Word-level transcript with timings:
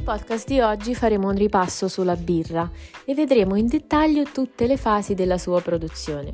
Nel 0.00 0.08
podcast 0.08 0.48
di 0.48 0.60
oggi 0.60 0.94
faremo 0.94 1.28
un 1.28 1.34
ripasso 1.34 1.86
sulla 1.86 2.16
birra 2.16 2.68
e 3.04 3.12
vedremo 3.12 3.54
in 3.54 3.66
dettaglio 3.66 4.22
tutte 4.22 4.66
le 4.66 4.78
fasi 4.78 5.12
della 5.12 5.36
sua 5.36 5.60
produzione. 5.60 6.32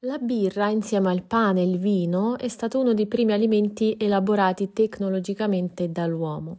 La 0.00 0.18
birra, 0.18 0.70
insieme 0.70 1.08
al 1.08 1.22
pane 1.22 1.60
e 1.60 1.66
il 1.70 1.78
vino, 1.78 2.36
è 2.36 2.48
stato 2.48 2.80
uno 2.80 2.94
dei 2.94 3.06
primi 3.06 3.32
alimenti 3.32 3.96
elaborati 3.96 4.72
tecnologicamente 4.72 5.92
dall'uomo. 5.92 6.56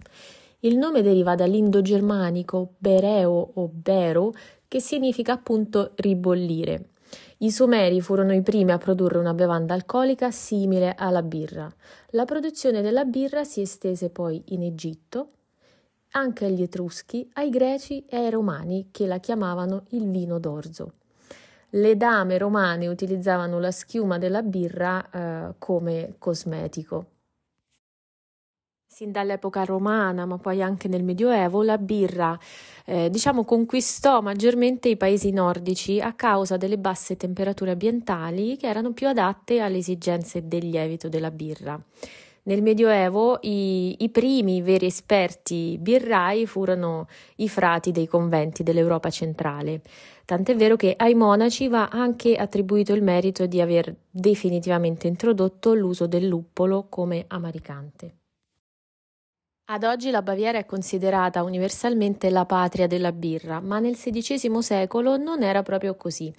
Il 0.59 0.77
nome 0.77 1.01
deriva 1.01 1.35
dall'indogermanico 1.35 2.75
bereo 2.77 3.51
o 3.55 3.69
bero, 3.69 4.31
che 4.69 4.79
significa 4.79 5.33
appunto 5.33 5.91
ribollire. 5.95 6.91
I 7.39 7.51
Sumeri 7.51 8.01
furono 8.01 8.33
i 8.33 8.41
primi 8.41 8.71
a 8.71 8.79
produrre 8.79 9.19
una 9.19 9.35
bevanda 9.35 9.75
alcolica 9.75 10.31
simile 10.31 10.95
alla 10.97 11.21
birra. 11.21 11.71
La 12.11 12.25
produzione 12.25 12.81
della 12.81 13.05
birra 13.05 13.43
si 13.43 13.61
estese 13.61 14.09
poi 14.09 14.41
in 14.47 14.63
Egitto, 14.63 15.29
anche 16.11 16.45
agli 16.45 16.63
Etruschi, 16.63 17.29
ai 17.33 17.51
Greci 17.51 18.05
e 18.07 18.17
ai 18.17 18.31
Romani 18.31 18.87
che 18.89 19.05
la 19.05 19.19
chiamavano 19.19 19.83
il 19.89 20.09
vino 20.09 20.39
d'orzo. 20.39 20.93
Le 21.69 21.95
dame 21.95 22.39
romane 22.39 22.87
utilizzavano 22.87 23.59
la 23.59 23.71
schiuma 23.71 24.17
della 24.17 24.41
birra 24.41 25.07
eh, 25.09 25.53
come 25.59 26.15
cosmetico. 26.17 27.16
Sin 28.97 29.11
dall'epoca 29.11 29.63
romana, 29.63 30.25
ma 30.25 30.39
poi 30.39 30.59
anche 30.63 30.87
nel 30.87 31.03
Medioevo, 31.03 31.61
la 31.61 31.77
birra 31.77 32.35
eh, 32.83 33.11
diciamo, 33.11 33.45
conquistò 33.45 34.21
maggiormente 34.21 34.89
i 34.89 34.97
paesi 34.97 35.29
nordici 35.29 36.01
a 36.01 36.13
causa 36.13 36.57
delle 36.57 36.79
basse 36.79 37.15
temperature 37.15 37.69
ambientali 37.69 38.57
che 38.57 38.65
erano 38.65 38.93
più 38.93 39.07
adatte 39.07 39.59
alle 39.59 39.77
esigenze 39.77 40.47
del 40.47 40.67
lievito 40.67 41.09
della 41.09 41.29
birra. 41.29 41.79
Nel 42.45 42.63
Medioevo 42.63 43.37
i, 43.41 44.03
i, 44.03 44.09
primi 44.09 44.63
veri 44.63 44.87
esperti 44.87 45.77
birrai 45.79 46.47
furono 46.47 47.05
i 47.35 47.47
frati 47.47 47.91
dei 47.91 48.07
conventi 48.07 48.63
dell'Europa 48.63 49.11
centrale, 49.11 49.81
tant'è 50.25 50.55
vero 50.55 50.75
che 50.75 50.95
ai 50.97 51.13
monaci 51.13 51.67
va 51.67 51.89
anche 51.91 52.33
attribuito 52.35 52.93
il 52.93 53.03
merito 53.03 53.45
di 53.45 53.61
aver 53.61 53.95
definitivamente 54.09 55.05
introdotto 55.05 55.75
l'uso 55.75 56.07
del 56.07 56.25
luppolo 56.25 56.87
come 56.89 57.25
amaricante. 57.27 58.15
Ad 59.69 59.83
oggi 59.83 60.11
la 60.11 60.21
Baviera 60.21 60.57
è 60.57 60.65
considerata 60.65 61.43
universalmente 61.43 62.29
la 62.29 62.45
patria 62.45 62.87
della 62.87 63.11
birra, 63.11 63.59
ma 63.59 63.79
nel 63.79 63.97
XVI 63.97 64.61
secolo 64.61 65.17
non 65.17 65.43
era 65.43 65.61
proprio 65.61 65.95
così, 65.95 66.33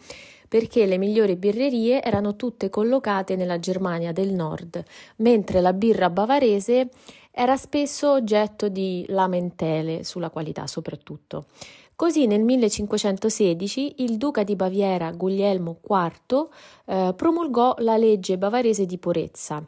perché 0.49 0.87
le 0.87 0.97
migliori 0.97 1.37
birrerie 1.37 2.03
erano 2.03 2.37
tutte 2.37 2.71
collocate 2.71 3.37
nella 3.37 3.59
Germania 3.59 4.13
del 4.13 4.33
Nord, 4.33 4.83
mentre 5.17 5.61
la 5.61 5.75
birra 5.75 6.09
bavarese 6.09 6.89
era 7.31 7.59
spesso 7.59 8.13
oggetto 8.13 8.71
di 8.71 9.05
lamentele 9.09 10.05
sulla 10.05 10.31
qualità 10.31 10.67
soprattutto. 10.67 11.49
Così 11.95 12.27
nel 12.27 12.43
1516 12.43 14.05
il 14.05 14.17
duca 14.17 14.43
di 14.43 14.57
Baviera 14.57 15.11
Guglielmo 15.11 15.81
IV 15.87 16.49
eh, 16.87 17.13
promulgò 17.15 17.75
la 17.81 17.99
legge 17.99 18.39
bavarese 18.39 18.87
di 18.87 18.97
purezza 18.97 19.63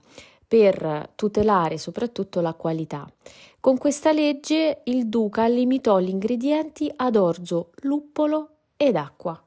per 0.51 1.11
tutelare 1.15 1.79
soprattutto 1.79 2.41
la 2.41 2.55
qualità. 2.55 3.09
Con 3.61 3.77
questa 3.77 4.11
legge 4.11 4.81
il 4.85 5.11
duca 5.11 5.47
limitò 5.47 5.99
gli 5.99 6.09
ingredienti 6.09 6.91
ad 6.97 7.15
orzo, 7.15 7.73
luppolo 7.83 8.49
ed 8.75 8.97
acqua. 8.97 9.39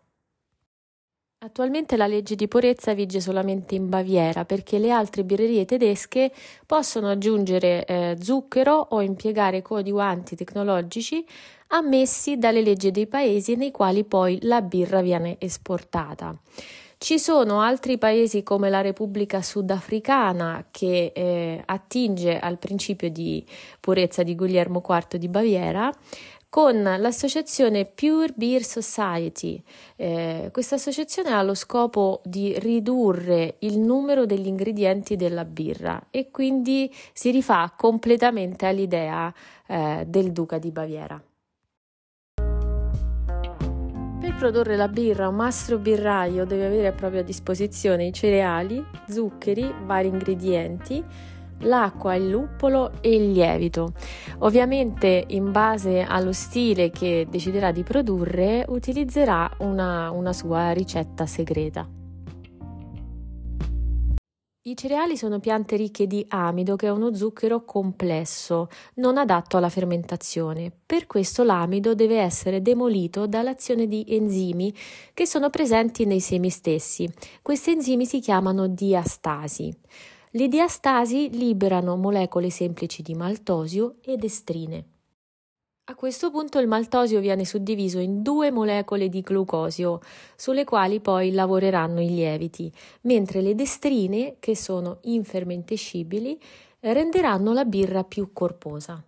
Attualmente 1.40 1.98
la 1.98 2.06
legge 2.06 2.36
di 2.36 2.48
purezza 2.48 2.94
vige 2.94 3.20
solamente 3.20 3.74
in 3.74 3.90
Baviera 3.90 4.46
perché 4.46 4.78
le 4.78 4.92
altre 4.92 5.24
birrerie 5.24 5.66
tedesche 5.66 6.32
possono 6.68 7.10
aggiungere 7.10 7.86
eh, 7.86 8.16
zucchero 8.22 8.74
o 8.92 9.02
impiegare 9.02 9.64
coadiuvanti 9.64 10.36
tecnologici 10.36 11.26
ammessi 11.70 12.38
dalle 12.38 12.62
leggi 12.62 12.92
dei 12.92 13.08
paesi 13.08 13.56
nei 13.56 13.72
quali 13.72 14.04
poi 14.04 14.38
la 14.44 14.62
birra 14.62 15.02
viene 15.02 15.38
esportata. 15.40 16.40
Ci 17.04 17.20
sono 17.20 17.60
altri 17.60 17.98
paesi 17.98 18.44
come 18.44 18.70
la 18.70 18.80
Repubblica 18.80 19.42
Sudafricana 19.42 20.68
che 20.72 21.12
eh, 21.14 21.62
attinge 21.66 22.40
al 22.40 22.58
principio 22.58 23.10
di 23.10 23.46
purezza 23.82 24.24
di 24.24 24.36
Guglielmo 24.36 24.82
IV 24.88 25.18
di 25.18 25.28
Baviera 25.28 25.92
con 26.48 26.82
l'associazione 26.82 27.84
Pure 27.84 28.32
Beer 28.34 28.64
Society. 28.64 29.62
Eh, 29.98 30.48
questa 30.54 30.76
associazione 30.76 31.34
ha 31.34 31.44
lo 31.44 31.56
scopo 31.56 32.22
di 32.24 32.58
ridurre 32.58 33.58
il 33.60 33.80
numero 33.80 34.26
degli 34.26 34.48
ingredienti 34.48 35.18
della 35.18 35.44
birra 35.44 36.08
e 36.10 36.32
quindi 36.32 36.90
si 37.12 37.32
rifà 37.32 37.74
completamente 37.76 38.66
all'idea 38.66 39.34
eh, 39.68 40.06
del 40.08 40.32
Duca 40.32 40.58
di 40.58 40.72
Baviera. 40.72 41.22
Per 44.34 44.52
produrre 44.52 44.76
la 44.76 44.88
birra 44.88 45.28
un 45.30 45.36
mastro 45.36 45.78
birraio 45.78 46.44
deve 46.44 46.66
avere 46.66 46.88
a 46.88 46.92
propria 46.92 47.24
disposizione 47.24 48.08
i 48.08 48.12
cereali, 48.12 48.84
zuccheri, 49.08 49.74
vari 49.86 50.08
ingredienti, 50.08 51.02
l'acqua, 51.60 52.16
il 52.16 52.30
luppolo 52.30 52.94
e 53.00 53.14
il 53.16 53.32
lievito. 53.32 53.94
Ovviamente 54.40 55.24
in 55.28 55.52
base 55.52 56.02
allo 56.02 56.34
stile 56.34 56.90
che 56.90 57.28
deciderà 57.30 57.72
di 57.72 57.84
produrre 57.84 58.66
utilizzerà 58.68 59.50
una, 59.60 60.10
una 60.10 60.34
sua 60.34 60.72
ricetta 60.72 61.26
segreta. 61.26 61.88
I 64.66 64.78
cereali 64.78 65.18
sono 65.18 65.42
piante 65.42 65.76
ricche 65.76 66.08
di 66.08 66.26
amido, 66.30 66.78
che 66.78 66.88
è 66.88 66.90
uno 66.90 67.14
zucchero 67.14 67.66
complesso, 67.66 68.70
non 68.96 69.18
adatto 69.18 69.58
alla 69.58 69.68
fermentazione. 69.68 70.72
Per 70.86 71.06
questo 71.06 71.44
l'amido 71.44 71.96
deve 71.96 72.20
essere 72.20 72.62
demolito 72.62 73.28
dall'azione 73.28 73.88
di 73.88 74.06
enzimi 74.08 74.74
che 75.14 75.26
sono 75.26 75.50
presenti 75.50 76.06
nei 76.06 76.22
semi 76.22 76.50
stessi. 76.50 77.12
Questi 77.42 77.72
enzimi 77.72 78.06
si 78.06 78.22
chiamano 78.22 78.68
diastasi. 78.68 79.76
Le 80.30 80.48
diastasi 80.48 81.38
liberano 81.38 81.98
molecole 81.98 82.50
semplici 82.50 83.02
di 83.02 83.16
maltosio 83.16 83.96
ed 84.02 84.24
estrine. 84.24 84.93
A 85.86 85.96
questo 85.96 86.32
punto 86.32 86.60
il 86.60 86.68
maltosio 86.68 87.20
viene 87.20 87.44
suddiviso 87.44 88.00
in 88.00 88.22
due 88.22 88.52
molecole 88.52 89.10
di 89.10 89.20
glucosio, 89.20 90.00
sulle 90.38 90.64
quali 90.64 91.02
poi 91.02 91.34
lavoreranno 91.34 92.00
i 92.00 92.08
lieviti, 92.08 92.72
mentre 93.02 93.42
le 93.42 93.54
destrine, 93.54 94.38
che 94.40 94.56
sono 94.56 95.00
infermentescibili, 95.02 96.40
renderanno 96.80 97.52
la 97.52 97.66
birra 97.66 98.06
più 98.06 98.32
corposa. 98.32 99.04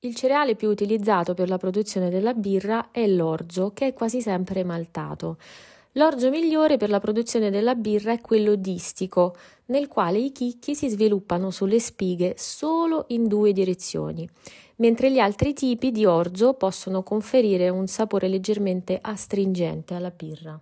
Il 0.00 0.14
cereale 0.14 0.56
più 0.56 0.70
utilizzato 0.70 1.34
per 1.34 1.50
la 1.50 1.58
produzione 1.58 2.08
della 2.08 2.32
birra 2.32 2.90
è 2.90 3.06
l'orzo, 3.06 3.72
che 3.74 3.88
è 3.88 3.92
quasi 3.92 4.22
sempre 4.22 4.64
maltato. 4.64 5.36
L'orzo 5.92 6.30
migliore 6.30 6.78
per 6.78 6.88
la 6.88 7.00
produzione 7.00 7.50
della 7.50 7.74
birra 7.74 8.12
è 8.12 8.22
quello 8.22 8.54
distico, 8.54 9.36
nel 9.66 9.86
quale 9.86 10.16
i 10.16 10.32
chicchi 10.32 10.74
si 10.74 10.88
sviluppano 10.88 11.50
sulle 11.50 11.78
spighe 11.78 12.36
solo 12.38 13.04
in 13.08 13.26
due 13.26 13.52
direzioni 13.52 14.26
mentre 14.78 15.10
gli 15.10 15.18
altri 15.18 15.52
tipi 15.52 15.90
di 15.90 16.04
orzo 16.04 16.54
possono 16.54 17.02
conferire 17.02 17.68
un 17.68 17.86
sapore 17.86 18.28
leggermente 18.28 18.98
astringente 19.00 19.94
alla 19.94 20.10
birra. 20.10 20.60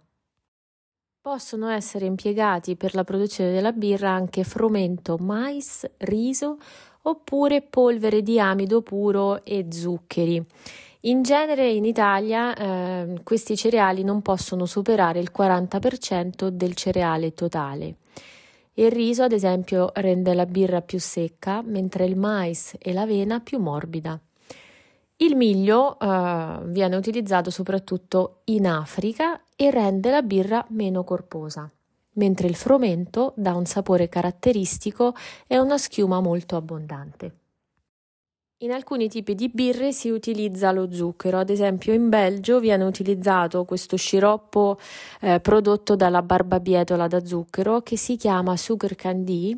Possono 1.21 1.69
essere 1.69 2.07
impiegati 2.07 2.77
per 2.77 2.95
la 2.95 3.03
produzione 3.03 3.53
della 3.53 3.73
birra 3.73 4.11
anche 4.11 4.45
frumento, 4.45 5.17
mais, 5.19 5.85
riso 5.99 6.59
oppure 7.03 7.63
polvere 7.63 8.23
di 8.23 8.39
amido 8.39 8.83
puro 8.83 9.45
e 9.45 9.67
zuccheri. 9.71 10.45
In 11.01 11.23
genere 11.23 11.69
in 11.69 11.85
Italia 11.85 12.55
eh, 12.55 13.21
questi 13.23 13.57
cereali 13.57 14.03
non 14.03 14.23
possono 14.23 14.67
superare 14.67 15.21
il 15.21 15.31
40% 15.37 16.49
del 16.49 16.75
cereale 16.75 17.33
totale. 17.33 17.97
Il 18.79 18.91
riso, 18.91 19.23
ad 19.23 19.33
esempio, 19.33 19.91
rende 19.95 20.35
la 20.35 20.45
birra 20.45 20.83
più 20.83 21.01
secca, 21.01 21.63
mentre 21.63 22.05
il 22.05 22.15
mais 22.15 22.75
e 22.79 22.93
l'avena 22.93 23.41
più 23.41 23.59
morbida. 23.59 24.21
Il 25.17 25.35
miglio 25.35 25.99
eh, 25.99 26.59
viene 26.65 26.97
utilizzato 26.97 27.51
soprattutto 27.51 28.43
in 28.45 28.67
Africa 28.67 29.41
e 29.57 29.71
rende 29.71 30.11
la 30.11 30.21
birra 30.21 30.63
meno 30.69 31.05
corposa, 31.05 31.71
mentre 32.15 32.49
il 32.49 32.55
frumento 32.55 33.33
dà 33.37 33.55
un 33.55 33.65
sapore 33.65 34.11
caratteristico 34.11 35.15
e 35.47 35.59
una 35.59 35.79
schiuma 35.79 36.21
molto 36.21 36.57
abbondante. 36.57 37.46
In 38.61 38.73
alcuni 38.73 39.11
tipi 39.11 39.35
di 39.35 39.51
birre 39.51 39.93
si 39.93 40.09
utilizza 40.09 40.73
lo 40.73 40.91
zucchero, 40.91 41.39
ad 41.39 41.51
esempio 41.51 41.93
in 41.93 42.09
Belgio 42.09 42.59
viene 42.59 42.85
utilizzato 42.85 43.67
questo 43.67 43.99
sciroppo 43.99 44.79
eh, 45.21 45.41
prodotto 45.41 45.95
dalla 45.95 46.23
barbabietola 46.23 47.07
da 47.07 47.23
zucchero 47.23 47.83
che 47.83 47.99
si 47.99 48.17
chiama 48.17 48.57
sugar 48.57 48.95
candy 48.95 49.55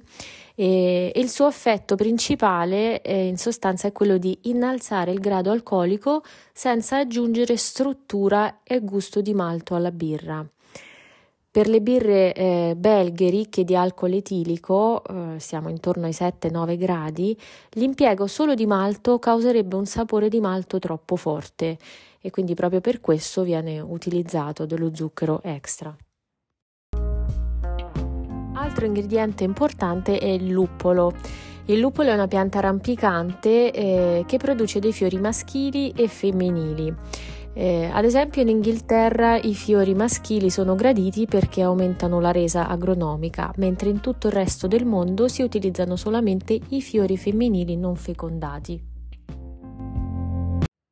e 0.57 1.13
il 1.15 1.29
suo 1.29 1.47
effetto 1.47 1.95
principale 1.95 3.01
eh, 3.03 3.29
in 3.29 3.39
sostanza 3.39 3.87
è 3.87 3.93
quello 3.93 4.19
di 4.19 4.37
innalzare 4.43 5.13
il 5.13 5.21
grado 5.21 5.53
alcolico 5.53 6.25
senza 6.53 6.97
aggiungere 6.97 7.57
struttura 7.57 8.63
e 8.65 8.81
gusto 8.81 9.21
di 9.21 9.33
malto 9.33 9.77
alla 9.77 9.93
birra. 9.93 10.45
Per 11.51 11.67
le 11.67 11.81
birre 11.81 12.35
eh, 12.35 12.75
belghe 12.77 13.31
ricche 13.31 13.65
di 13.65 13.75
alcol 13.75 14.13
etilico, 14.13 15.03
eh, 15.03 15.41
siamo 15.41 15.71
intorno 15.71 16.05
ai 16.05 16.13
7-9 16.13 16.77
gradi, 16.77 17.35
l'impiego 17.71 18.27
solo 18.27 18.55
di 18.55 18.67
malto 18.67 19.19
causerebbe 19.19 19.75
un 19.75 19.87
sapore 19.87 20.29
di 20.29 20.41
malto 20.41 20.79
troppo 20.79 21.17
forte 21.17 21.79
e 22.21 22.31
quindi 22.31 22.55
proprio 22.55 22.83
per 22.83 23.01
questo 23.01 23.45
viene 23.45 23.81
utilizzato 23.81 24.67
dello 24.67 24.95
zucchero 24.95 25.41
extra. 25.43 25.97
Altro 28.55 28.85
ingrediente 28.85 29.45
importante 29.45 30.19
è 30.19 30.27
il 30.27 30.49
luppolo. 30.49 31.15
Il 31.67 31.79
luppolo 31.79 32.11
è 32.11 32.13
una 32.13 32.29
pianta 32.29 32.61
rampicante 32.61 33.71
eh, 33.71 34.25
che 34.27 34.37
produce 34.37 34.81
dei 34.81 34.93
fiori 34.93 35.19
maschili 35.19 35.93
e 35.97 36.09
femminili. 36.09 36.95
Eh, 37.61 37.91
ad 37.93 38.05
esempio 38.05 38.41
in 38.41 38.47
Inghilterra 38.47 39.37
i 39.37 39.53
fiori 39.53 39.93
maschili 39.93 40.49
sono 40.49 40.77
graditi 40.77 41.27
perché 41.27 41.63
aumentano 41.63 42.21
la 42.21 42.31
resa 42.31 42.69
agronomica, 42.69 43.53
mentre 43.57 43.89
in 43.89 43.99
tutto 43.99 44.29
il 44.29 44.33
resto 44.33 44.69
del 44.69 44.85
mondo 44.85 45.27
si 45.27 45.43
utilizzano 45.43 45.97
solamente 45.97 46.57
i 46.69 46.81
fiori 46.81 47.17
femminili 47.17 47.77
non 47.77 47.97
fecondati. 47.97 48.81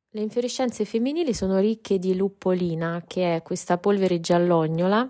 Le 0.09 0.21
infiorescenze 0.21 0.83
femminili 0.83 1.33
sono 1.33 1.57
ricche 1.59 1.99
di 1.99 2.13
luppolina, 2.17 3.01
che 3.07 3.35
è 3.35 3.41
questa 3.43 3.77
polvere 3.77 4.19
giallognola 4.19 5.09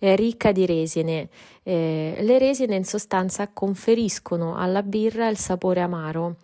eh, 0.00 0.16
ricca 0.16 0.50
di 0.50 0.66
resine. 0.66 1.28
Eh, 1.62 2.16
le 2.18 2.38
resine 2.40 2.74
in 2.74 2.84
sostanza 2.84 3.48
conferiscono 3.52 4.56
alla 4.56 4.82
birra 4.82 5.28
il 5.28 5.38
sapore 5.38 5.82
amaro. 5.82 6.38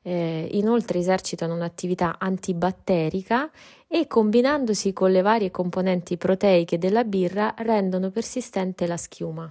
Eh, 0.00 0.48
inoltre 0.52 1.00
esercitano 1.00 1.54
un'attività 1.54 2.16
antibatterica 2.18 3.50
e 3.88 4.06
combinandosi 4.06 4.92
con 4.92 5.10
le 5.10 5.22
varie 5.22 5.50
componenti 5.50 6.16
proteiche 6.18 6.78
della 6.78 7.04
birra 7.04 7.54
rendono 7.58 8.10
persistente 8.10 8.86
la 8.86 8.98
schiuma. 8.98 9.50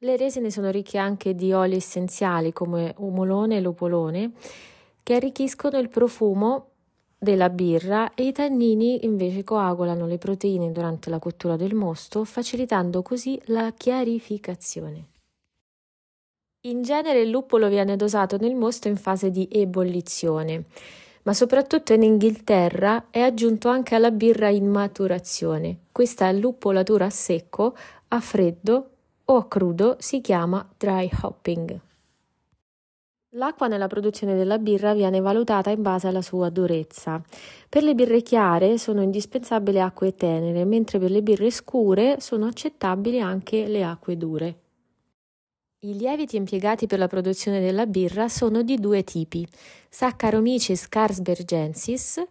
Le 0.00 0.16
resine 0.18 0.50
sono 0.50 0.70
ricche 0.70 0.98
anche 0.98 1.34
di 1.34 1.52
oli 1.54 1.76
essenziali 1.76 2.52
come 2.52 2.94
umolone 2.98 3.56
e 3.56 3.60
lupolone 3.62 4.32
che 5.02 5.14
arricchiscono 5.14 5.78
il 5.78 5.88
profumo 5.88 6.72
della 7.18 7.48
birra 7.48 8.12
e 8.14 8.26
i 8.26 8.32
tannini 8.32 9.06
invece 9.06 9.42
coagulano 9.42 10.06
le 10.06 10.18
proteine 10.18 10.70
durante 10.70 11.08
la 11.08 11.18
cottura 11.18 11.56
del 11.56 11.74
mosto, 11.74 12.24
facilitando 12.24 13.00
così 13.00 13.40
la 13.46 13.72
chiarificazione. 13.74 15.06
In 16.66 16.82
genere 16.82 17.20
il 17.20 17.30
luppolo 17.30 17.68
viene 17.68 17.96
dosato 17.96 18.36
nel 18.36 18.54
mosto 18.54 18.88
in 18.88 18.96
fase 18.96 19.30
di 19.30 19.48
ebollizione, 19.50 20.64
ma 21.26 21.34
soprattutto 21.34 21.92
in 21.92 22.02
Inghilterra 22.02 23.06
è 23.10 23.20
aggiunto 23.20 23.68
anche 23.68 23.96
alla 23.96 24.12
birra 24.12 24.48
in 24.48 24.68
maturazione. 24.68 25.78
Questa 25.90 26.30
luppolatura 26.30 27.06
a 27.06 27.10
secco, 27.10 27.76
a 28.08 28.20
freddo 28.20 28.90
o 29.24 29.36
a 29.36 29.48
crudo 29.48 29.96
si 29.98 30.20
chiama 30.20 30.66
dry 30.76 31.10
hopping. 31.22 31.80
L'acqua 33.30 33.66
nella 33.66 33.88
produzione 33.88 34.36
della 34.36 34.58
birra 34.58 34.94
viene 34.94 35.20
valutata 35.20 35.70
in 35.70 35.82
base 35.82 36.06
alla 36.06 36.22
sua 36.22 36.48
durezza. 36.48 37.20
Per 37.68 37.82
le 37.82 37.94
birre 37.96 38.22
chiare 38.22 38.78
sono 38.78 39.02
indispensabili 39.02 39.80
acque 39.80 40.14
tenere, 40.14 40.64
mentre 40.64 41.00
per 41.00 41.10
le 41.10 41.22
birre 41.22 41.50
scure 41.50 42.20
sono 42.20 42.46
accettabili 42.46 43.20
anche 43.20 43.66
le 43.66 43.82
acque 43.82 44.16
dure. 44.16 44.60
I 45.80 45.94
lieviti 45.94 46.36
impiegati 46.36 46.86
per 46.86 46.98
la 46.98 47.06
produzione 47.06 47.60
della 47.60 47.84
birra 47.84 48.30
sono 48.30 48.62
di 48.62 48.76
due 48.76 49.04
tipi: 49.04 49.46
Saccharomyces 49.90 50.88
carlsbergensis, 50.88 52.22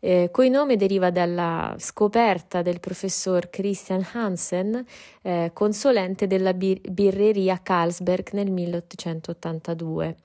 eh, 0.00 0.30
cui 0.32 0.48
nome 0.48 0.76
deriva 0.76 1.10
dalla 1.10 1.74
scoperta 1.78 2.62
del 2.62 2.80
professor 2.80 3.50
Christian 3.50 4.02
Hansen, 4.10 4.82
eh, 5.20 5.50
consulente 5.52 6.26
della 6.26 6.54
bir- 6.54 6.80
birreria 6.90 7.60
Carlsberg 7.62 8.30
nel 8.32 8.50
1882. 8.50 10.16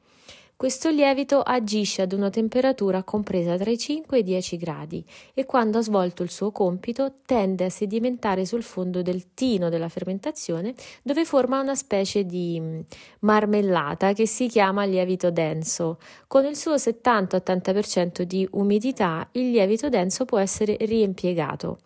Questo 0.59 0.89
lievito 0.89 1.39
agisce 1.39 2.01
ad 2.01 2.11
una 2.11 2.29
temperatura 2.29 3.03
compresa 3.03 3.55
tra 3.55 3.71
i 3.71 3.77
5 3.77 4.17
e 4.17 4.19
i 4.19 4.23
10 4.23 4.57
gradi 4.57 5.05
e 5.33 5.45
quando 5.45 5.77
ha 5.77 5.81
svolto 5.81 6.21
il 6.21 6.29
suo 6.29 6.51
compito 6.51 7.19
tende 7.25 7.63
a 7.63 7.69
sedimentare 7.69 8.45
sul 8.45 8.61
fondo 8.61 9.01
del 9.01 9.33
tino 9.33 9.69
della 9.69 9.87
fermentazione 9.87 10.73
dove 11.01 11.23
forma 11.23 11.61
una 11.61 11.75
specie 11.75 12.25
di 12.25 12.59
mm, 12.59 12.79
marmellata 13.19 14.11
che 14.11 14.27
si 14.27 14.47
chiama 14.49 14.83
lievito 14.83 15.31
denso. 15.31 15.97
Con 16.27 16.43
il 16.43 16.57
suo 16.57 16.75
70-80% 16.75 18.23
di 18.23 18.45
umidità 18.51 19.29
il 19.31 19.51
lievito 19.51 19.87
denso 19.87 20.25
può 20.25 20.39
essere 20.39 20.75
riempiegato. 20.81 21.79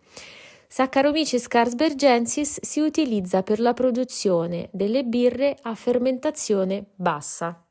Saccharomyces 0.67 1.47
carlsbergensis 1.47 2.57
si 2.63 2.79
utilizza 2.79 3.43
per 3.43 3.59
la 3.59 3.73
produzione 3.73 4.69
delle 4.71 5.03
birre 5.03 5.55
a 5.61 5.75
fermentazione 5.75 6.85
bassa. 6.95 7.62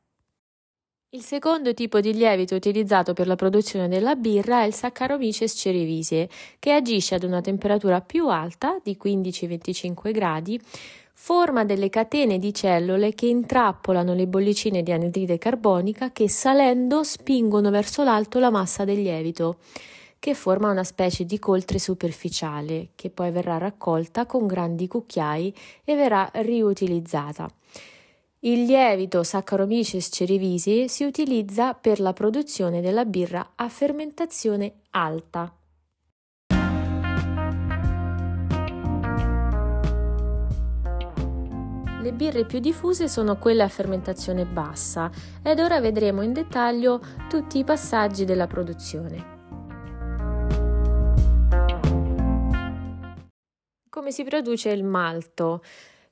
Il 1.15 1.23
secondo 1.23 1.75
tipo 1.75 2.01
di 2.01 2.15
lievito 2.15 2.55
utilizzato 2.55 3.13
per 3.13 3.27
la 3.27 3.37
produzione 3.37 3.87
della 3.87 4.17
birra 4.17 4.63
è 4.63 4.65
il 4.65 4.73
Saccharomyces 4.73 5.53
cerevisiae, 5.53 6.27
che 6.59 6.73
agisce 6.73 7.17
ad 7.17 7.23
una 7.23 7.43
temperatura 7.43 8.01
più 8.01 8.29
alta 8.29 8.79
di 8.83 8.97
15-25 8.99 10.11
gradi, 10.11 10.59
forma 11.13 11.67
delle 11.67 11.91
catene 11.91 12.39
di 12.39 12.55
cellule 12.55 13.13
che 13.13 13.27
intrappolano 13.27 14.15
le 14.15 14.27
bollicine 14.27 14.83
di 14.83 14.91
anidride 14.91 15.37
carbonica 15.37 16.13
che 16.13 16.31
salendo 16.31 17.05
spingono 17.05 17.69
verso 17.69 18.03
l'alto 18.03 18.39
la 18.39 18.51
massa 18.51 18.87
del 18.87 19.03
lievito, 19.03 19.59
che 20.19 20.33
forma 20.33 20.71
una 20.71 20.83
specie 20.83 21.27
di 21.27 21.39
coltre 21.39 21.79
superficiale 21.79 22.89
che 22.95 23.11
poi 23.11 23.31
verrà 23.31 23.59
raccolta 23.59 24.25
con 24.25 24.47
grandi 24.47 24.87
cucchiai 24.87 25.55
e 25.85 25.95
verrà 25.95 26.31
riutilizzata. 26.37 27.51
Il 28.45 28.65
lievito 28.65 29.23
Saccharomyces 29.23 30.09
cerevisiae 30.11 30.89
si 30.89 31.05
utilizza 31.05 31.75
per 31.75 32.01
la 32.01 32.13
produzione 32.13 32.81
della 32.81 33.05
birra 33.05 33.53
a 33.55 33.69
fermentazione 33.69 34.81
alta. 34.91 35.57
Le 42.01 42.13
birre 42.13 42.45
più 42.45 42.59
diffuse 42.59 43.07
sono 43.07 43.39
quelle 43.39 43.63
a 43.63 43.69
fermentazione 43.69 44.45
bassa 44.45 45.09
ed 45.41 45.61
ora 45.61 45.79
vedremo 45.79 46.23
in 46.23 46.33
dettaglio 46.33 47.01
tutti 47.29 47.59
i 47.59 47.65
passaggi 47.65 48.25
della 48.25 48.49
produzione. 48.49 49.39
Come 53.89 54.11
si 54.11 54.25
produce 54.25 54.71
il 54.71 54.83
malto? 54.83 55.63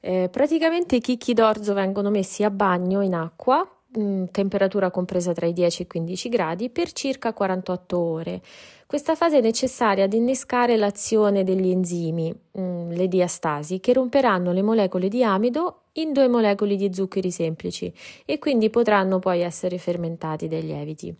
Eh, 0.02 0.28
praticamente 0.30 0.96
i 0.96 1.00
chicchi 1.00 1.34
d'orzo 1.34 1.74
vengono 1.74 2.08
messi 2.08 2.42
a 2.42 2.50
bagno 2.50 3.02
in 3.02 3.14
acqua, 3.14 3.68
mh, 3.96 4.00
mm, 4.02 4.24
temperatura 4.30 4.90
compresa 4.90 5.32
tra 5.32 5.46
i 5.46 5.52
10 5.52 5.82
e 5.82 5.84
i 5.84 5.88
15 5.88 6.28
gradi, 6.30 6.70
per 6.70 6.92
circa 6.92 7.34
48 7.34 7.98
ore. 7.98 8.40
Questa 8.86 9.14
fase 9.14 9.38
è 9.38 9.40
necessaria 9.42 10.04
ad 10.04 10.14
innescare 10.14 10.76
l'azione 10.76 11.44
degli 11.44 11.70
enzimi, 11.70 12.32
mh, 12.32 12.60
mm, 12.62 12.90
le 12.92 13.08
diastasi, 13.08 13.78
che 13.80 13.92
romperanno 13.92 14.52
le 14.52 14.62
molecole 14.62 15.08
di 15.08 15.22
amido 15.22 15.82
in 15.94 16.12
due 16.12 16.28
molecole 16.28 16.76
di 16.76 16.92
zuccheri 16.94 17.30
semplici 17.30 17.92
e 18.24 18.38
quindi 18.38 18.70
potranno 18.70 19.18
poi 19.18 19.40
essere 19.40 19.76
fermentati 19.76 20.48
dai 20.48 20.62
lieviti. 20.62 21.14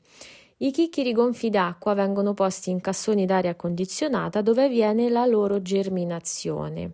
I 0.59 0.71
chicchi 0.71 1.03
rigonfi 1.03 1.51
d'acqua 1.51 1.95
vengono 1.95 2.35
posti 2.35 2.71
in 2.71 2.81
cassoni 2.81 3.25
d'aria 3.27 3.55
condizionata 3.55 4.43
dove 4.43 4.65
avviene 4.65 5.09
la 5.09 5.25
loro 5.27 5.61
germinazione 5.63 6.93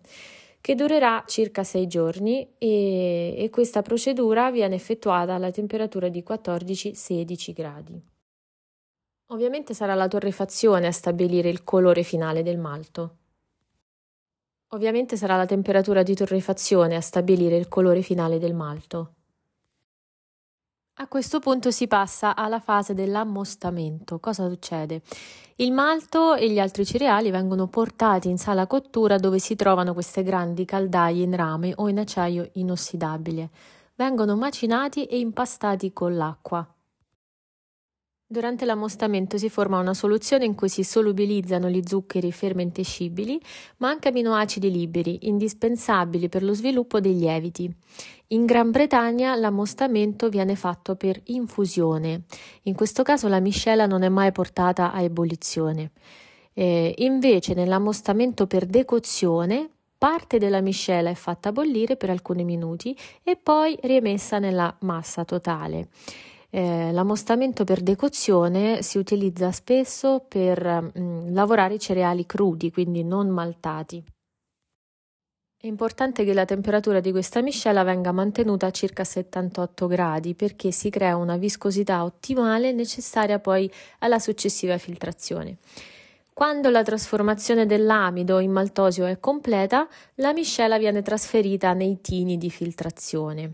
che 0.67 0.75
durerà 0.75 1.23
circa 1.25 1.63
6 1.63 1.87
giorni 1.87 2.55
e, 2.57 3.35
e 3.37 3.49
questa 3.49 3.81
procedura 3.81 4.51
viene 4.51 4.75
effettuata 4.75 5.33
alla 5.33 5.49
temperatura 5.49 6.09
di 6.09 6.21
14-16 6.27 7.53
gradi. 7.53 8.03
Ovviamente 9.27 9.73
sarà 9.73 9.93
la 9.93 10.09
torrefazione 10.09 10.87
a 10.87 10.91
stabilire 10.91 11.47
il 11.47 11.63
colore 11.63 12.03
finale 12.03 12.43
del 12.43 12.57
malto. 12.57 13.15
Ovviamente 14.71 15.15
sarà 15.15 15.37
la 15.37 15.45
temperatura 15.45 16.03
di 16.03 16.13
torrefazione 16.13 16.97
a 16.97 17.01
stabilire 17.01 17.55
il 17.55 17.69
colore 17.69 18.01
finale 18.01 18.37
del 18.37 18.53
malto. 18.53 19.13
A 20.99 21.07
questo 21.07 21.39
punto 21.39 21.69
si 21.69 21.85
passa 21.85 22.35
alla 22.35 22.59
fase 22.59 22.95
dell'ammostamento. 22.95 24.19
Cosa 24.19 24.49
succede? 24.49 25.03
Il 25.57 25.71
malto 25.71 26.33
e 26.33 26.49
gli 26.49 26.57
altri 26.57 26.87
cereali 26.87 27.29
vengono 27.29 27.67
portati 27.67 28.29
in 28.29 28.39
sala 28.39 28.65
cottura 28.65 29.17
dove 29.17 29.37
si 29.37 29.55
trovano 29.55 29.93
queste 29.93 30.23
grandi 30.23 30.65
caldaie 30.65 31.21
in 31.21 31.35
rame 31.35 31.71
o 31.75 31.87
in 31.87 31.99
acciaio 31.99 32.49
inossidabile. 32.53 33.51
Vengono 33.93 34.35
macinati 34.35 35.05
e 35.05 35.19
impastati 35.19 35.93
con 35.93 36.15
l'acqua. 36.15 36.67
Durante 38.29 38.65
l'ammostamento 38.65 39.37
si 39.37 39.47
forma 39.47 39.79
una 39.79 39.93
soluzione 39.93 40.43
in 40.43 40.53
cui 40.53 40.67
si 40.67 40.83
solubilizzano 40.83 41.69
gli 41.69 41.81
zuccheri 41.85 42.29
fermentescibili, 42.33 43.39
ma 43.77 43.87
anche 43.87 44.09
aminoacidi 44.09 44.69
liberi, 44.69 45.29
indispensabili 45.29 46.27
per 46.27 46.43
lo 46.43 46.53
sviluppo 46.53 46.99
dei 46.99 47.17
lieviti. 47.17 47.73
In 48.27 48.45
Gran 48.45 48.71
Bretagna 48.71 49.33
l'ammostamento 49.35 50.27
viene 50.27 50.57
fatto 50.57 50.97
per 50.97 51.21
infusione. 51.27 52.23
In 52.63 52.75
questo 52.75 53.01
caso 53.01 53.29
la 53.29 53.39
miscela 53.39 53.85
non 53.85 54.03
è 54.03 54.09
mai 54.09 54.33
portata 54.33 54.91
a 54.91 55.01
ebollizione. 55.01 55.91
Eh, 56.51 56.95
invece 56.97 57.53
nell'ammostamento 57.53 58.45
per 58.45 58.65
decozione 58.65 59.69
parte 59.97 60.37
della 60.37 60.59
miscela 60.59 61.09
è 61.09 61.15
fatta 61.15 61.53
bollire 61.53 61.95
per 61.95 62.09
alcuni 62.09 62.43
minuti 62.43 62.93
e 63.23 63.37
poi 63.37 63.77
riemessa 63.83 64.37
nella 64.37 64.75
massa 64.81 65.23
totale. 65.23 65.87
Eh, 66.57 66.91
l'ammostamento 66.91 67.63
per 67.65 67.81
decozione 67.81 68.81
si 68.81 68.97
utilizza 68.97 69.51
spesso 69.51 70.25
per 70.27 70.65
mh, 70.65 70.99
mm, 70.99 71.33
lavorare 71.35 71.75
i 71.75 71.79
cereali 71.79 72.25
crudi, 72.25 72.71
quindi 72.71 73.03
non 73.03 73.29
maltati. 73.29 74.03
È 75.55 75.67
importante 75.67 76.25
che 76.25 76.33
la 76.33 76.45
temperatura 76.45 76.99
di 76.99 77.11
questa 77.11 77.43
miscela 77.43 77.83
venga 77.83 78.11
mantenuta 78.11 78.65
a 78.65 78.71
circa 78.71 79.03
78 79.03 79.85
gradi 79.85 80.33
perché 80.33 80.71
si 80.71 80.89
crea 80.89 81.15
una 81.15 81.37
viscosità 81.37 82.03
ottimale 82.03 82.71
necessaria 82.71 83.37
poi 83.37 83.71
alla 83.99 84.17
successiva 84.17 84.79
filtrazione. 84.79 85.57
Quando 86.33 86.71
la 86.71 86.81
trasformazione 86.81 87.67
dell'amido 87.67 88.39
in 88.39 88.49
maltosio 88.49 89.05
è 89.05 89.19
completa, 89.19 89.87
la 90.15 90.33
miscela 90.33 90.79
viene 90.79 91.03
trasferita 91.03 91.73
nei 91.73 92.01
tini 92.01 92.35
di 92.39 92.49
filtrazione. 92.49 93.53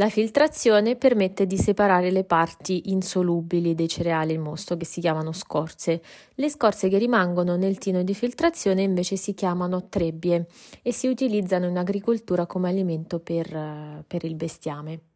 La 0.00 0.08
filtrazione 0.08 0.96
permette 0.96 1.46
di 1.46 1.58
separare 1.58 2.10
le 2.10 2.24
parti 2.24 2.90
insolubili 2.90 3.74
dei 3.74 3.86
cereali 3.86 4.32
in 4.32 4.40
mosto 4.40 4.78
che 4.78 4.86
si 4.86 4.98
chiamano 4.98 5.30
scorze. 5.32 6.00
Le 6.36 6.48
scorze 6.48 6.88
che 6.88 6.96
rimangono 6.96 7.56
nel 7.56 7.76
tino 7.76 8.02
di 8.02 8.14
filtrazione 8.14 8.80
invece 8.80 9.16
si 9.16 9.34
chiamano 9.34 9.90
trebbie 9.90 10.46
e 10.80 10.94
si 10.94 11.06
utilizzano 11.06 11.66
in 11.66 11.76
agricoltura 11.76 12.46
come 12.46 12.70
alimento 12.70 13.18
per, 13.18 14.02
per 14.06 14.24
il 14.24 14.36
bestiame. 14.36 15.09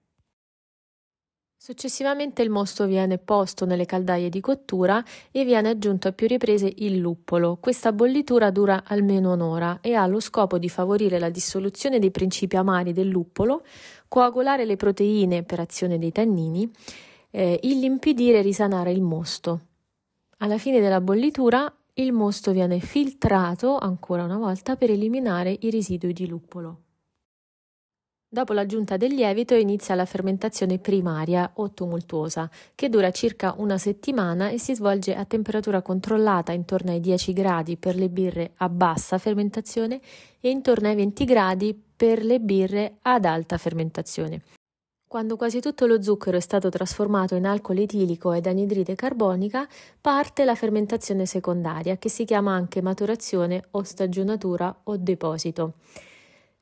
Successivamente 1.67 2.43
il 2.43 2.51
mosto 2.51 2.85
viene 2.85 3.17
posto 3.17 3.65
nelle 3.65 3.87
caldaie 3.87 4.29
di 4.29 4.43
cottura 4.43 5.03
e 5.31 5.47
viene 5.47 5.71
aggiunto 5.71 6.09
a 6.09 6.13
più 6.13 6.27
riprese 6.27 6.71
il 6.77 6.99
luppolo. 6.99 7.57
Questa 7.59 7.91
bollitura 7.91 8.51
dura 8.51 8.83
almeno 8.85 9.33
un'ora 9.33 9.79
e 9.81 9.95
ha 9.95 10.07
lo 10.07 10.21
scopo 10.21 10.59
di 10.59 10.69
favorire 10.69 11.19
la 11.19 11.31
dissoluzione 11.31 11.99
dei 11.99 12.11
principi 12.11 12.57
amari 12.57 12.93
del 12.93 13.09
luppolo, 13.09 13.63
coagulare 14.09 14.67
le 14.67 14.77
proteine 14.77 15.43
per 15.43 15.59
azione 15.59 15.99
dei 15.99 16.13
tannini, 16.13 16.71
eh, 17.31 17.59
impedire 17.63 18.41
e 18.41 18.43
risanare 18.43 18.91
il 18.91 19.01
mosto. 19.01 19.61
Alla 20.41 20.59
fine 20.59 20.81
della 20.81 21.01
bollitura 21.01 21.75
il 21.95 22.13
mosto 22.13 22.53
viene 22.53 22.79
filtrato 22.79 23.79
ancora 23.79 24.25
una 24.25 24.37
volta 24.37 24.77
per 24.77 24.91
eliminare 24.91 25.57
i 25.61 25.71
residui 25.71 26.13
di 26.13 26.27
luppolo. 26.27 26.84
Dopo 28.35 28.53
l'aggiunta 28.53 28.97
del 28.97 29.15
lievito 29.15 29.55
inizia 29.55 29.95
la 29.95 30.07
fermentazione 30.07 30.81
primaria 30.81 31.53
o 31.55 31.71
tumultuosa, 31.71 32.51
che 32.75 32.89
dura 32.89 33.13
circa 33.13 33.55
una 33.59 33.79
settimana 33.79 34.49
e 34.49 34.59
si 34.59 34.75
svolge 34.75 35.15
a 35.15 35.25
temperatura 35.25 35.83
controllata 35.83 36.51
intorno 36.51 36.91
ai 36.91 36.99
10 36.99 37.33
gradi 37.33 37.77
per 37.77 37.95
le 37.95 38.09
birre 38.09 38.55
a 38.57 38.69
bassa 38.69 39.19
fermentazione 39.19 40.01
e 40.41 40.51
intorno 40.51 40.89
ai 40.89 40.97
20 40.97 41.25
gradi 41.25 41.81
per 41.97 42.25
le 42.25 42.41
birre 42.41 42.97
ad 43.03 43.25
alta 43.25 43.57
fermentazione. 43.57 44.43
Quando 45.07 45.37
quasi 45.37 45.61
tutto 45.61 45.87
lo 45.87 46.03
zucchero 46.03 46.37
è 46.37 46.41
stato 46.41 46.71
trasformato 46.71 47.37
in 47.37 47.47
alcol 47.47 47.79
etilico 47.79 48.33
ed 48.33 48.49
anidride 48.49 48.97
carbonica, 48.97 49.65
parte 50.01 50.45
la 50.45 50.57
fermentazione 50.57 51.25
secondaria, 51.25 51.99
che 51.99 52.09
si 52.09 52.25
chiama 52.25 52.53
anche 52.53 52.83
maturazione 52.83 53.63
o 53.71 53.85
stagionatura 53.85 54.77
o 54.83 54.97
deposito. 54.97 55.75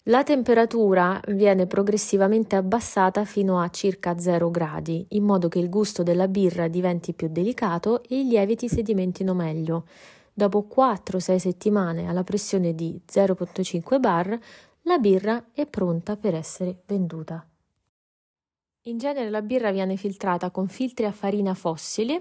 La 0.06 0.24
temperatura 0.24 1.20
viene 1.28 1.68
progressivamente 1.68 2.56
abbassata 2.56 3.24
fino 3.24 3.60
a 3.60 3.68
circa 3.68 4.18
0 4.18 4.50
gradi, 4.50 5.06
in 5.10 5.22
modo 5.22 5.46
che 5.46 5.60
il 5.60 5.68
gusto 5.68 6.02
della 6.02 6.26
birra 6.26 6.66
diventi 6.66 7.12
più 7.12 7.28
delicato 7.30 8.02
e 8.02 8.18
i 8.18 8.26
lieviti 8.26 8.68
sedimentino 8.68 9.32
meglio. 9.32 9.84
Dopo 10.32 10.66
4-6 10.74 11.36
settimane 11.36 12.08
alla 12.08 12.24
pressione 12.24 12.74
di 12.74 13.00
0,5 13.08 14.00
bar, 14.00 14.36
la 14.82 14.98
birra 14.98 15.50
è 15.52 15.66
pronta 15.66 16.16
per 16.16 16.34
essere 16.34 16.82
venduta. 16.86 17.46
In 18.86 18.98
genere 18.98 19.30
la 19.30 19.42
birra 19.42 19.70
viene 19.70 19.94
filtrata 19.94 20.50
con 20.50 20.66
filtri 20.66 21.04
a 21.04 21.12
farina 21.12 21.54
fossile 21.54 22.20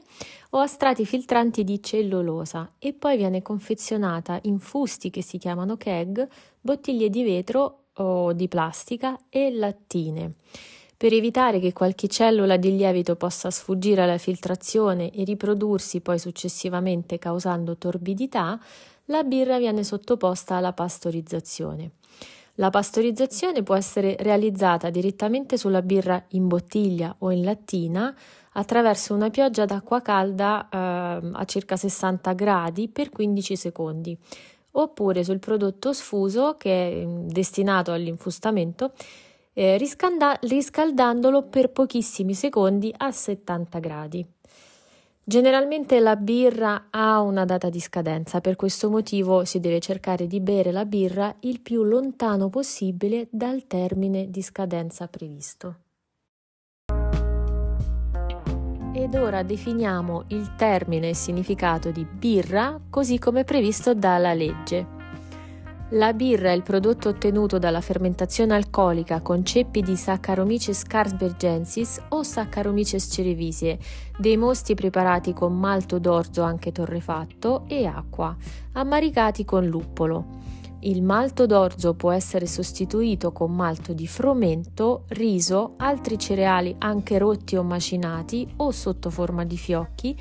o 0.51 0.59
a 0.59 0.67
strati 0.67 1.07
filtranti 1.07 1.63
di 1.63 1.81
cellulosa 1.81 2.73
e 2.77 2.93
poi 2.93 3.17
viene 3.17 3.41
confezionata 3.41 4.37
in 4.43 4.59
fusti 4.59 5.09
che 5.09 5.23
si 5.23 5.39
chiamano 5.39 5.75
keg, 5.75 6.27
bottiglie 6.61 7.09
di 7.09 7.23
vetro 7.23 7.85
o 7.93 8.33
di 8.33 8.47
plastica 8.47 9.17
e 9.29 9.51
lattine. 9.51 10.35
Per 10.95 11.11
evitare 11.11 11.59
che 11.59 11.73
qualche 11.73 12.07
cellula 12.07 12.57
di 12.57 12.77
lievito 12.77 13.15
possa 13.15 13.49
sfuggire 13.49 14.03
alla 14.03 14.19
filtrazione 14.19 15.11
e 15.11 15.23
riprodursi 15.23 16.01
poi 16.01 16.19
successivamente 16.19 17.17
causando 17.17 17.75
torbidità, 17.75 18.59
la 19.05 19.23
birra 19.23 19.57
viene 19.57 19.83
sottoposta 19.83 20.57
alla 20.57 20.73
pastorizzazione. 20.73 21.93
La 22.55 22.70
pastorizzazione 22.70 23.63
può 23.63 23.75
essere 23.75 24.15
realizzata 24.20 24.89
direttamente 24.89 25.58
sulla 25.58 25.81
birra 25.81 26.24
in 26.29 26.48
bottiglia 26.48 27.15
o 27.20 27.31
in 27.31 27.43
lattina 27.43 28.13
attraverso 28.53 29.13
una 29.13 29.29
pioggia 29.29 29.65
d'acqua 29.65 30.01
calda 30.01 30.67
eh, 30.70 31.29
a 31.31 31.46
circa 31.46 31.77
60 31.77 32.34
gradi 32.34 32.89
per 32.89 33.10
15 33.10 33.55
secondi 33.55 34.17
oppure 34.72 35.24
sul 35.24 35.39
prodotto 35.39 35.93
sfuso 35.93 36.55
che 36.58 37.01
è 37.01 37.05
mm, 37.05 37.27
destinato 37.27 37.91
all'infustamento 37.91 38.93
eh, 39.53 39.77
riscaldandolo 39.77 41.43
per 41.43 41.72
pochissimi 41.72 42.34
secondi 42.34 42.93
a 42.96 43.12
70 43.12 43.79
gradi. 43.79 44.25
Generalmente 45.31 46.01
la 46.01 46.17
birra 46.17 46.88
ha 46.89 47.21
una 47.21 47.45
data 47.45 47.69
di 47.69 47.79
scadenza, 47.79 48.41
per 48.41 48.57
questo 48.57 48.89
motivo 48.89 49.45
si 49.45 49.61
deve 49.61 49.79
cercare 49.79 50.27
di 50.27 50.41
bere 50.41 50.73
la 50.73 50.83
birra 50.83 51.33
il 51.39 51.61
più 51.61 51.83
lontano 51.83 52.50
possibile 52.50 53.29
dal 53.31 53.65
termine 53.65 54.29
di 54.29 54.41
scadenza 54.41 55.07
previsto. 55.07 55.75
Ed 58.93 59.15
ora 59.15 59.41
definiamo 59.43 60.25
il 60.27 60.53
termine 60.57 61.07
e 61.07 61.15
significato 61.15 61.91
di 61.91 62.05
birra 62.05 62.77
così 62.89 63.17
come 63.17 63.45
previsto 63.45 63.93
dalla 63.93 64.33
legge. 64.33 65.00
La 65.93 66.13
birra 66.13 66.51
è 66.51 66.53
il 66.53 66.63
prodotto 66.63 67.10
ottenuto 67.10 67.60
dalla 67.60 67.81
fermentazione 67.81 68.53
alcolica 68.53 69.19
con 69.19 69.43
ceppi 69.43 69.81
di 69.81 69.98
Saccharomyces 69.98 70.83
carlsbergensis 70.83 72.03
o 72.10 72.24
Saccharomyces 72.24 73.10
cerevisiae, 73.12 73.77
dei 74.17 74.38
mosti 74.38 74.74
preparati 74.74 75.33
con 75.33 75.57
malto 75.57 76.00
d'orzo 76.00 76.43
anche 76.43 76.71
torrefatto 76.71 77.65
e 77.67 77.86
acqua, 77.86 78.33
ammaricati 78.71 79.43
con 79.43 79.65
luppolo. 79.65 80.39
Il 80.83 81.03
malto 81.03 81.45
d'orzo 81.45 81.93
può 81.93 82.12
essere 82.12 82.48
sostituito 82.48 83.33
con 83.33 83.53
malto 83.53 83.91
di 83.91 84.07
frumento, 84.07 85.03
riso, 85.10 85.74
altri 85.75 86.17
cereali 86.17 86.74
anche 86.79 87.17
rotti 87.17 87.57
o 87.57 87.63
macinati 87.63 88.48
o 88.57 88.71
sotto 88.71 89.10
forma 89.10 89.43
di 89.43 89.57
fiocchi, 89.57 90.17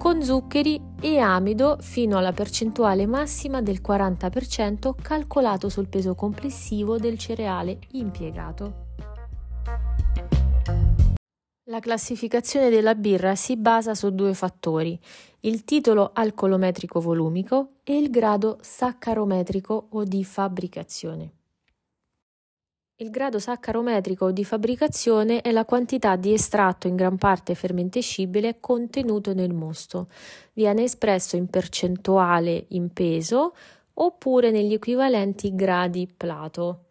con 0.00 0.22
zuccheri 0.22 0.80
e 0.98 1.18
amido 1.18 1.76
fino 1.78 2.16
alla 2.16 2.32
percentuale 2.32 3.04
massima 3.04 3.60
del 3.60 3.82
40% 3.86 4.94
calcolato 4.94 5.68
sul 5.68 5.90
peso 5.90 6.14
complessivo 6.14 6.96
del 6.96 7.18
cereale 7.18 7.80
impiegato. 7.90 8.86
La 11.64 11.80
classificazione 11.80 12.70
della 12.70 12.94
birra 12.94 13.34
si 13.34 13.58
basa 13.58 13.94
su 13.94 14.08
due 14.14 14.32
fattori, 14.32 14.98
il 15.40 15.64
titolo 15.64 16.12
alcolometrico 16.14 16.98
volumico 16.98 17.72
e 17.84 17.98
il 17.98 18.08
grado 18.08 18.56
saccarometrico 18.62 19.88
o 19.90 20.04
di 20.04 20.24
fabbricazione. 20.24 21.39
Il 23.00 23.08
grado 23.08 23.38
saccarometrico 23.38 24.30
di 24.30 24.44
fabbricazione 24.44 25.40
è 25.40 25.52
la 25.52 25.64
quantità 25.64 26.16
di 26.16 26.34
estratto 26.34 26.86
in 26.86 26.96
gran 26.96 27.16
parte 27.16 27.54
fermentescibile 27.54 28.60
contenuto 28.60 29.32
nel 29.32 29.54
mosto. 29.54 30.08
Viene 30.52 30.82
espresso 30.82 31.34
in 31.36 31.46
percentuale 31.46 32.66
in 32.68 32.92
peso 32.92 33.54
oppure 33.94 34.50
negli 34.50 34.74
equivalenti 34.74 35.54
gradi 35.54 36.12
Plato. 36.14 36.88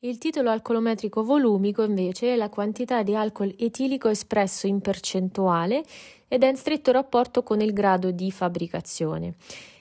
Il 0.00 0.18
titolo 0.18 0.50
alcolometrico 0.50 1.24
volumico 1.24 1.82
invece 1.82 2.34
è 2.34 2.36
la 2.36 2.50
quantità 2.50 3.02
di 3.02 3.16
alcol 3.16 3.54
etilico 3.58 4.10
espresso 4.10 4.66
in 4.66 4.82
percentuale 4.82 5.82
ed 6.28 6.42
è 6.42 6.48
in 6.48 6.56
stretto 6.56 6.92
rapporto 6.92 7.42
con 7.42 7.62
il 7.62 7.72
grado 7.72 8.10
di 8.10 8.30
fabbricazione. 8.30 9.36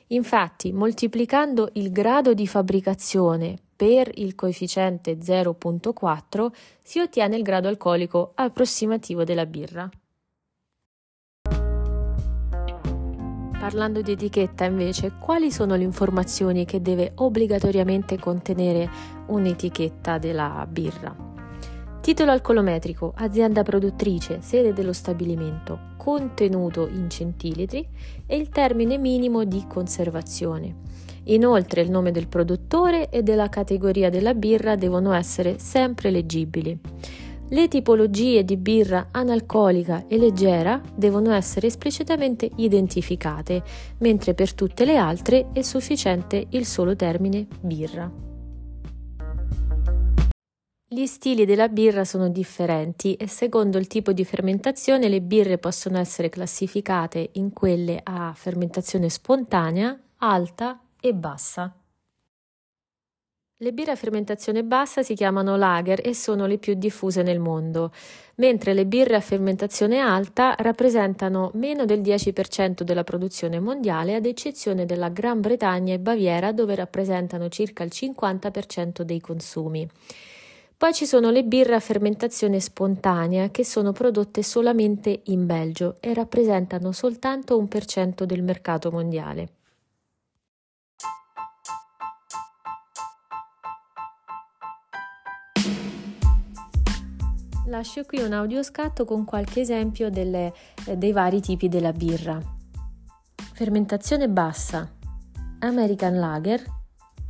Infatti, 0.07 0.71
moltiplicando 0.71 1.71
il 1.73 1.91
grado 1.91 2.33
di 2.33 2.47
fabbricazione 2.47 3.63
per 3.81 4.11
il 4.13 4.35
coefficiente 4.35 5.17
0.4 5.17 6.51
si 6.83 6.99
ottiene 6.99 7.35
il 7.35 7.41
grado 7.41 7.67
alcolico 7.67 8.33
approssimativo 8.35 9.23
della 9.23 9.47
birra. 9.47 9.89
Parlando 13.59 14.01
di 14.03 14.11
etichetta 14.11 14.65
invece, 14.65 15.13
quali 15.19 15.51
sono 15.51 15.75
le 15.75 15.83
informazioni 15.83 16.63
che 16.63 16.79
deve 16.79 17.13
obbligatoriamente 17.15 18.19
contenere 18.19 18.87
un'etichetta 19.25 20.19
della 20.19 20.63
birra? 20.69 21.15
Titolo 22.01 22.29
alcolometrico, 22.29 23.13
azienda 23.15 23.63
produttrice, 23.63 24.41
sede 24.41 24.73
dello 24.73 24.93
stabilimento, 24.93 25.95
contenuto 25.97 26.87
in 26.87 27.09
centilitri 27.09 27.87
e 28.27 28.35
il 28.35 28.49
termine 28.49 28.99
minimo 28.99 29.43
di 29.43 29.65
conservazione. 29.67 31.09
Inoltre 31.25 31.81
il 31.81 31.91
nome 31.91 32.11
del 32.11 32.27
produttore 32.27 33.09
e 33.09 33.21
della 33.21 33.49
categoria 33.49 34.09
della 34.09 34.33
birra 34.33 34.75
devono 34.75 35.13
essere 35.13 35.59
sempre 35.59 36.09
leggibili. 36.09 36.79
Le 37.49 37.67
tipologie 37.67 38.45
di 38.45 38.55
birra 38.55 39.09
analcolica 39.11 40.05
e 40.07 40.17
leggera 40.17 40.81
devono 40.95 41.33
essere 41.33 41.67
esplicitamente 41.67 42.49
identificate, 42.55 43.61
mentre 43.97 44.33
per 44.33 44.53
tutte 44.53 44.85
le 44.85 44.95
altre 44.95 45.49
è 45.51 45.61
sufficiente 45.61 46.47
il 46.51 46.65
solo 46.65 46.95
termine 46.95 47.45
birra. 47.59 48.09
Gli 50.93 51.05
stili 51.05 51.45
della 51.45 51.67
birra 51.67 52.05
sono 52.05 52.29
differenti 52.29 53.15
e 53.15 53.27
secondo 53.27 53.77
il 53.77 53.87
tipo 53.87 54.11
di 54.11 54.25
fermentazione 54.25 55.09
le 55.09 55.21
birre 55.21 55.57
possono 55.57 55.97
essere 55.97 56.29
classificate 56.29 57.29
in 57.33 57.53
quelle 57.53 57.99
a 58.01 58.33
fermentazione 58.33 59.09
spontanea, 59.09 59.97
alta 60.17 60.79
e 61.01 61.13
bassa. 61.13 61.75
Le 63.57 63.73
birre 63.73 63.91
a 63.91 63.95
fermentazione 63.95 64.63
bassa 64.63 65.03
si 65.03 65.13
chiamano 65.13 65.55
lager 65.55 66.01
e 66.03 66.15
sono 66.15 66.47
le 66.47 66.57
più 66.57 66.73
diffuse 66.73 67.21
nel 67.21 67.37
mondo, 67.37 67.91
mentre 68.37 68.73
le 68.73 68.87
birre 68.87 69.17
a 69.17 69.21
fermentazione 69.21 69.99
alta 69.99 70.55
rappresentano 70.57 71.51
meno 71.53 71.85
del 71.85 72.01
10% 72.01 72.81
della 72.81 73.03
produzione 73.03 73.59
mondiale, 73.59 74.15
ad 74.15 74.25
eccezione 74.25 74.87
della 74.87 75.09
Gran 75.09 75.41
Bretagna 75.41 75.93
e 75.93 75.99
Baviera, 75.99 76.53
dove 76.53 76.73
rappresentano 76.73 77.49
circa 77.49 77.83
il 77.83 77.91
50% 77.93 79.03
dei 79.03 79.19
consumi. 79.19 79.87
Poi 80.75 80.93
ci 80.93 81.05
sono 81.05 81.29
le 81.29 81.43
birre 81.43 81.75
a 81.75 81.79
fermentazione 81.79 82.59
spontanea 82.59 83.51
che 83.51 83.63
sono 83.63 83.91
prodotte 83.91 84.41
solamente 84.41 85.21
in 85.25 85.45
Belgio 85.45 85.97
e 85.99 86.15
rappresentano 86.15 86.91
soltanto 86.91 87.59
un 87.59 87.67
per 87.67 87.85
cento 87.85 88.25
del 88.25 88.41
mercato 88.41 88.89
mondiale. 88.89 89.60
Lascio 97.71 98.03
qui 98.03 98.19
un 98.21 98.33
audioscatto 98.33 99.05
con 99.05 99.23
qualche 99.23 99.61
esempio 99.61 100.09
delle, 100.09 100.53
eh, 100.87 100.97
dei 100.97 101.13
vari 101.13 101.39
tipi 101.39 101.69
della 101.69 101.93
birra. 101.93 102.37
Fermentazione 103.53 104.27
bassa, 104.27 104.91
American 105.59 106.19
Lager, 106.19 106.61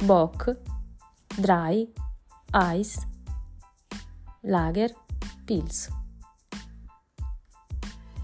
Bock, 0.03 0.60
Dry, 1.38 1.88
Ice, 2.74 3.07
Lager, 4.41 4.91
Pils. 5.45 5.89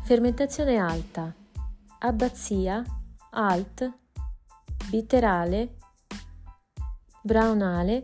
Fermentazione 0.02 0.78
alta, 0.78 1.32
Abbazia, 2.00 2.84
Alt, 3.30 3.94
Bitterale, 4.90 5.76
Brown 7.22 7.62
Ale, 7.62 8.04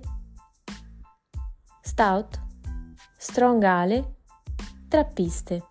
Stout, 1.82 2.43
Strong 3.26 3.64
Ale, 3.64 4.16
Trappiste. 4.90 5.64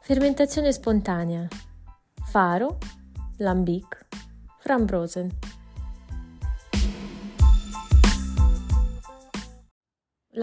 Fermentazione 0.00 0.72
spontanea. 0.72 1.46
Faro, 2.24 2.78
Lambic, 3.36 4.06
Frambrosen. 4.58 5.30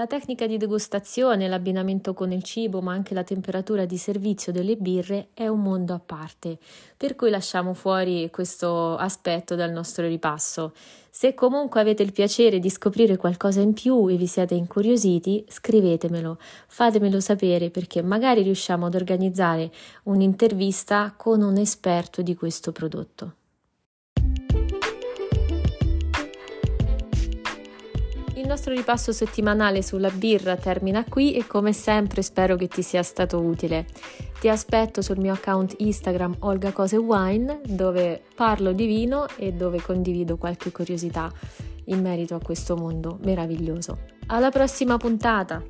La 0.01 0.07
tecnica 0.07 0.47
di 0.47 0.57
degustazione, 0.57 1.47
l'abbinamento 1.47 2.15
con 2.15 2.31
il 2.31 2.41
cibo, 2.41 2.81
ma 2.81 2.91
anche 2.91 3.13
la 3.13 3.23
temperatura 3.23 3.85
di 3.85 3.97
servizio 3.97 4.51
delle 4.51 4.75
birre 4.75 5.27
è 5.35 5.45
un 5.45 5.61
mondo 5.61 5.93
a 5.93 5.99
parte, 5.99 6.57
per 6.97 7.15
cui 7.15 7.29
lasciamo 7.29 7.75
fuori 7.75 8.27
questo 8.31 8.95
aspetto 8.95 9.53
dal 9.53 9.69
nostro 9.69 10.07
ripasso. 10.07 10.73
Se 11.11 11.35
comunque 11.35 11.81
avete 11.81 12.01
il 12.01 12.13
piacere 12.13 12.57
di 12.57 12.71
scoprire 12.71 13.15
qualcosa 13.17 13.61
in 13.61 13.73
più 13.73 14.07
e 14.07 14.15
vi 14.15 14.25
siete 14.25 14.55
incuriositi, 14.55 15.45
scrivetemelo, 15.47 16.39
fatemelo 16.65 17.19
sapere 17.19 17.69
perché 17.69 18.01
magari 18.01 18.41
riusciamo 18.41 18.87
ad 18.87 18.95
organizzare 18.95 19.69
un'intervista 20.05 21.13
con 21.15 21.43
un 21.43 21.57
esperto 21.57 22.23
di 22.23 22.33
questo 22.33 22.71
prodotto. 22.71 23.35
Nostro 28.51 28.73
ripasso 28.73 29.13
settimanale 29.13 29.81
sulla 29.81 30.09
birra 30.09 30.57
termina 30.57 31.05
qui 31.07 31.33
e 31.35 31.47
come 31.47 31.71
sempre 31.71 32.21
spero 32.21 32.57
che 32.57 32.67
ti 32.67 32.81
sia 32.81 33.01
stato 33.01 33.39
utile. 33.39 33.85
Ti 34.41 34.49
aspetto 34.49 35.01
sul 35.01 35.19
mio 35.19 35.31
account 35.31 35.75
Instagram 35.77 36.35
Olga 36.39 36.73
Cose 36.73 36.97
Wine 36.97 37.61
dove 37.65 38.21
parlo 38.35 38.73
di 38.73 38.87
vino 38.87 39.25
e 39.37 39.53
dove 39.53 39.81
condivido 39.81 40.35
qualche 40.35 40.69
curiosità 40.69 41.31
in 41.85 42.01
merito 42.01 42.35
a 42.35 42.41
questo 42.41 42.75
mondo 42.75 43.19
meraviglioso. 43.23 43.99
Alla 44.27 44.49
prossima 44.49 44.97
puntata! 44.97 45.63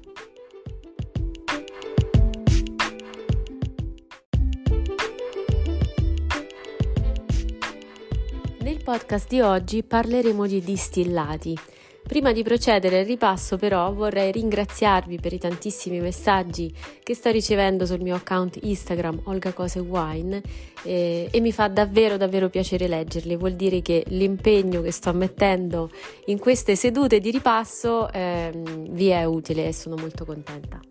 Nel 8.61 8.81
podcast 8.83 9.27
di 9.29 9.39
oggi 9.39 9.83
parleremo 9.83 10.47
di 10.47 10.61
distillati. 10.61 11.55
Prima 12.11 12.33
di 12.33 12.43
procedere 12.43 12.99
al 12.99 13.05
ripasso 13.05 13.55
però 13.55 13.93
vorrei 13.93 14.33
ringraziarvi 14.33 15.17
per 15.21 15.31
i 15.31 15.37
tantissimi 15.37 16.01
messaggi 16.01 16.69
che 17.01 17.15
sto 17.15 17.31
ricevendo 17.31 17.85
sul 17.85 18.01
mio 18.01 18.15
account 18.15 18.59
Instagram 18.63 19.21
Olga 19.27 19.53
Cose 19.53 19.79
Wine 19.79 20.41
e, 20.83 21.29
e 21.31 21.39
mi 21.39 21.53
fa 21.53 21.69
davvero 21.69 22.17
davvero 22.17 22.49
piacere 22.49 22.89
leggerli, 22.89 23.37
vuol 23.37 23.53
dire 23.53 23.81
che 23.81 24.03
l'impegno 24.09 24.81
che 24.81 24.91
sto 24.91 25.13
mettendo 25.13 25.89
in 26.25 26.37
queste 26.37 26.75
sedute 26.75 27.21
di 27.21 27.31
ripasso 27.31 28.11
eh, 28.11 28.51
vi 28.89 29.07
è 29.07 29.23
utile 29.23 29.67
e 29.67 29.73
sono 29.73 29.95
molto 29.95 30.25
contenta. 30.25 30.90